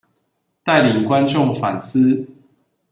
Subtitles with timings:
[0.63, 2.27] 帶領觀眾反思